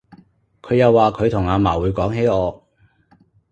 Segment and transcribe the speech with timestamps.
[0.63, 2.67] 佢又話佢同阿嫲會講起我